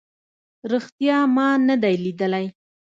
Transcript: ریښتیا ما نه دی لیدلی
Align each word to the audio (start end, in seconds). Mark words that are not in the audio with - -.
ریښتیا 0.71 1.17
ما 1.35 1.49
نه 1.67 1.75
دی 1.81 1.95
لیدلی 2.03 2.45